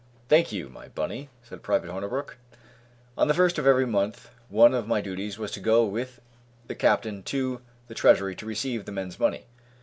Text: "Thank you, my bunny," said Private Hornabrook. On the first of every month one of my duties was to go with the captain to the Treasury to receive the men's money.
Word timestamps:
"Thank 0.29 0.51
you, 0.51 0.67
my 0.67 0.87
bunny," 0.87 1.29
said 1.43 1.61
Private 1.61 1.91
Hornabrook. 1.91 2.35
On 3.15 3.27
the 3.27 3.35
first 3.35 3.59
of 3.59 3.67
every 3.67 3.85
month 3.85 4.31
one 4.49 4.73
of 4.73 4.87
my 4.87 4.99
duties 4.99 5.37
was 5.37 5.51
to 5.51 5.59
go 5.59 5.85
with 5.85 6.19
the 6.65 6.73
captain 6.73 7.21
to 7.21 7.61
the 7.87 7.93
Treasury 7.93 8.35
to 8.37 8.47
receive 8.47 8.85
the 8.85 8.91
men's 8.91 9.19
money. 9.19 9.45